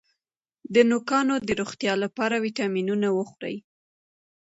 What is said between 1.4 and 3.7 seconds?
د روغتیا لپاره ویټامینونه وخورئ